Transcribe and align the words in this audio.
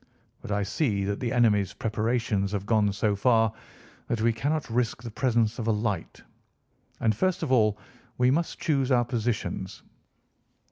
But 0.41 0.51
I 0.51 0.63
see 0.63 1.03
that 1.03 1.19
the 1.19 1.31
enemy's 1.31 1.73
preparations 1.73 2.53
have 2.53 2.65
gone 2.65 2.91
so 2.91 3.15
far 3.15 3.53
that 4.07 4.19
we 4.19 4.33
cannot 4.33 4.67
risk 4.67 5.03
the 5.03 5.11
presence 5.11 5.59
of 5.59 5.67
a 5.67 5.71
light. 5.71 6.23
And, 7.01 7.15
first 7.15 7.43
of 7.43 7.51
all, 7.51 7.77
we 8.17 8.31
must 8.31 8.57
choose 8.57 8.91
our 8.91 9.05
positions. 9.05 9.83